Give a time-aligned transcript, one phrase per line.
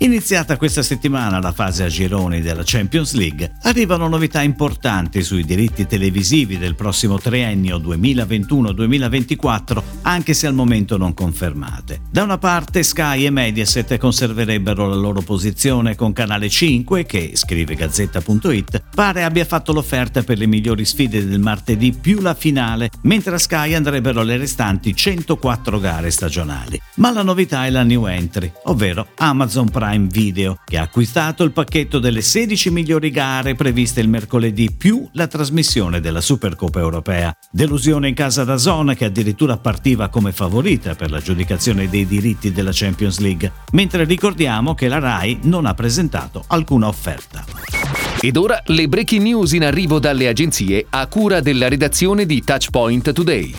[0.00, 5.86] Iniziata questa settimana la fase a gironi della Champions League, arrivano novità importanti sui diritti
[5.86, 12.02] televisivi del prossimo triennio 2021-2024, anche se al momento non confermate.
[12.10, 17.74] Da una parte Sky e Mediaset conserverebbero la loro posizione con Canale 5 che, scrive
[17.74, 23.34] Gazzetta.it, pare abbia fatto l'offerta per le migliori sfide del martedì più la finale, mentre
[23.34, 26.80] a Sky andrebbero le restanti 104 gare stagionali.
[26.96, 31.52] Ma la novità è la new entry, ovvero Amazon Prime Video, che ha acquistato il
[31.52, 37.32] pacchetto delle 16 migliori gare previste il mercoledì più la trasmissione della Supercoppa europea.
[37.48, 42.72] Delusione in casa da Zona che addirittura partiva come favorita per l'aggiudicazione dei diritti della
[42.72, 47.44] Champions League, mentre ricordiamo che la RAI non ha presentato alcuna offerta.
[48.20, 53.12] Ed ora le breaking news in arrivo dalle agenzie a cura della redazione di Touchpoint
[53.12, 53.54] Today.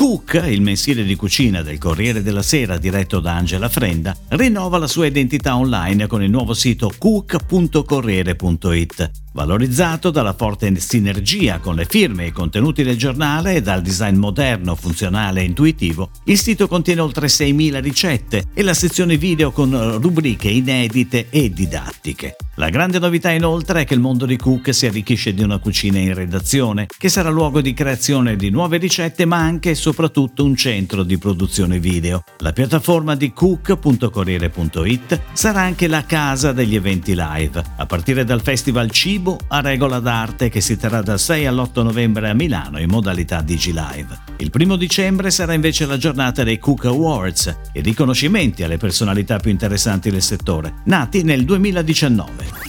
[0.00, 4.86] Cook, il mensile di cucina del Corriere della Sera diretto da Angela Frenda, rinnova la
[4.86, 9.10] sua identità online con il nuovo sito cook.corriere.it.
[9.32, 14.16] Valorizzato dalla forte sinergia con le firme e i contenuti del giornale e dal design
[14.16, 20.00] moderno, funzionale e intuitivo, il sito contiene oltre 6.000 ricette e la sezione video con
[20.00, 22.34] rubriche inedite e didattiche.
[22.56, 25.98] La grande novità inoltre è che il mondo di Cook si arricchisce di una cucina
[25.98, 30.56] in redazione, che sarà luogo di creazione di nuove ricette ma anche e soprattutto un
[30.56, 32.24] centro di produzione video.
[32.38, 38.90] La piattaforma di cook.corriere.it sarà anche la casa degli eventi live, a partire dal Festival
[38.90, 42.88] Cibo Cibo a regola d'arte che si terrà dal 6 all'8 novembre a Milano in
[42.88, 44.18] modalità DigiLive.
[44.38, 49.50] Il primo dicembre sarà invece la giornata dei Cook Awards, i riconoscimenti alle personalità più
[49.50, 52.59] interessanti del settore, nati nel 2019.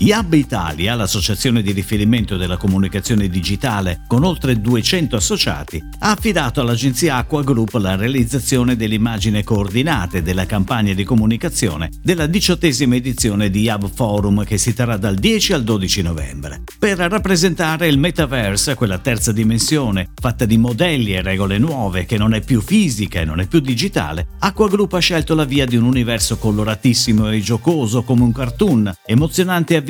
[0.00, 7.16] IAB Italia, l'associazione di riferimento della comunicazione digitale con oltre 200 associati, ha affidato all'agenzia
[7.16, 13.62] Aqua Group la realizzazione delle immagini coordinate della campagna di comunicazione della diciottesima edizione di
[13.62, 16.62] IAB Forum che si terrà dal 10 al 12 novembre.
[16.78, 22.34] Per rappresentare il metaverse, quella terza dimensione, fatta di modelli e regole nuove, che non
[22.34, 25.74] è più fisica e non è più digitale, Aqua Group ha scelto la via di
[25.74, 29.86] un universo coloratissimo e giocoso come un cartoon, emozionante e avvincente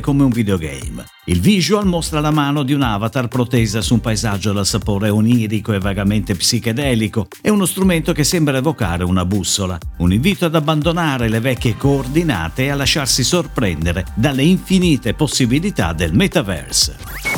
[0.00, 1.04] come un videogame.
[1.26, 5.74] Il visual mostra la mano di un avatar protesa su un paesaggio dal sapore onirico
[5.74, 9.78] e vagamente psichedelico e uno strumento che sembra evocare una bussola.
[9.98, 16.14] Un invito ad abbandonare le vecchie coordinate e a lasciarsi sorprendere dalle infinite possibilità del
[16.14, 17.31] metaverse.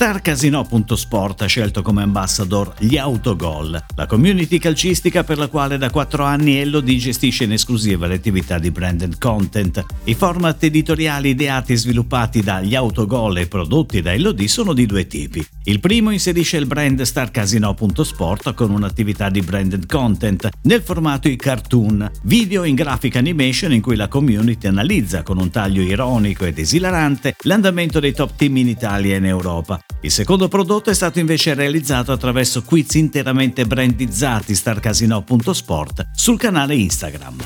[0.00, 6.24] StarCasino.sport ha scelto come ambassador gli Autogol, la community calcistica per la quale da quattro
[6.24, 9.84] anni Elodie gestisce in esclusiva le attività di branded content.
[10.04, 15.06] I format editoriali ideati e sviluppati dagli Autogol e prodotti da Elodie sono di due
[15.06, 15.46] tipi.
[15.64, 22.10] Il primo inserisce il brand StarCasino.sport con un'attività di branded content nel formato i cartoon,
[22.22, 27.36] video in graphic animation in cui la community analizza con un taglio ironico ed esilarante
[27.42, 29.78] l'andamento dei top team in Italia e in Europa.
[30.02, 37.36] Il secondo prodotto è stato invece realizzato attraverso quiz interamente brandizzati starcasino.sport sul canale Instagram.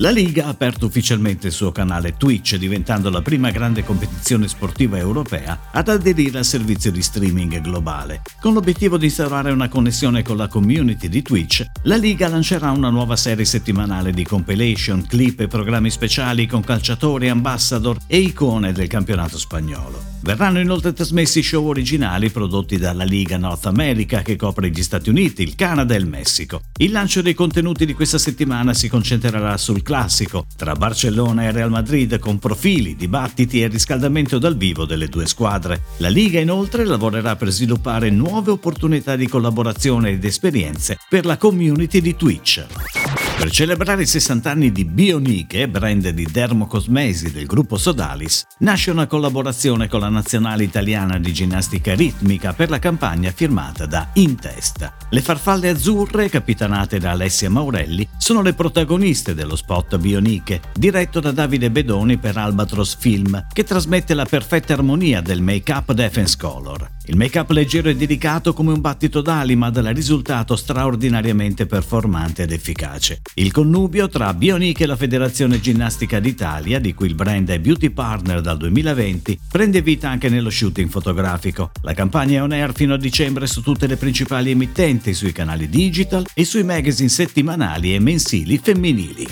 [0.00, 4.98] La Liga ha aperto ufficialmente il suo canale Twitch, diventando la prima grande competizione sportiva
[4.98, 8.20] europea ad aderire al servizio di streaming globale.
[8.38, 12.90] Con l'obiettivo di instaurare una connessione con la community di Twitch, la Liga lancerà una
[12.90, 18.88] nuova serie settimanale di compilation, clip e programmi speciali con calciatori, ambassador e icone del
[18.88, 20.15] campionato spagnolo.
[20.26, 25.44] Verranno inoltre trasmessi show originali prodotti dalla Liga North America che copre gli Stati Uniti,
[25.44, 26.62] il Canada e il Messico.
[26.78, 31.70] Il lancio dei contenuti di questa settimana si concentrerà sul classico tra Barcellona e Real
[31.70, 35.82] Madrid con profili, dibattiti e riscaldamento dal vivo delle due squadre.
[35.98, 42.00] La Liga inoltre lavorerà per sviluppare nuove opportunità di collaborazione ed esperienze per la community
[42.00, 43.05] di Twitch.
[43.36, 49.06] Per celebrare i 60 anni di Bioniche, brand di dermocosmesi del gruppo Sodalis, nasce una
[49.06, 54.95] collaborazione con la nazionale italiana di ginnastica ritmica per la campagna firmata da Intesta.
[55.08, 61.30] Le farfalle azzurre, capitanate da Alessia Maurelli, sono le protagoniste dello spot Bioniche, diretto da
[61.30, 66.90] Davide Bedoni per Albatros Film, che trasmette la perfetta armonia del make-up Defense Color.
[67.08, 72.50] Il make-up leggero e delicato come un battito d'ali, ma dal risultato straordinariamente performante ed
[72.50, 73.20] efficace.
[73.34, 77.90] Il connubio tra Bionic e la Federazione Ginnastica d'Italia, di cui il brand è beauty
[77.90, 81.70] partner dal 2020, prende vita anche nello shooting fotografico.
[81.82, 85.68] La campagna è on air fino a dicembre su tutte le principali emittenti, sui canali
[85.68, 89.26] digital e sui magazine settimanali e mensili femminili.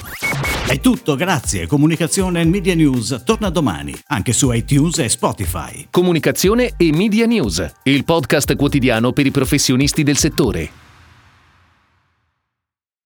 [0.66, 1.66] È tutto, grazie.
[1.66, 5.86] Comunicazione e Media News torna domani, anche su iTunes e Spotify.
[5.90, 10.83] Comunicazione e Media News, il podcast quotidiano per i professionisti del settore.